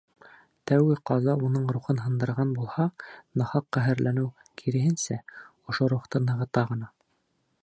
Тәүге 0.69 0.95
ҡаза 1.09 1.35
уның 1.49 1.67
рухын 1.77 2.01
һындырған 2.05 2.55
булһа, 2.61 2.87
нахаҡ 3.43 3.69
ҡәһәрләнеү, 3.79 4.27
киреһенсә, 4.63 5.23
ошо 5.73 5.95
рухты 5.95 6.27
нығыта 6.29 6.69
ғына. 6.75 6.95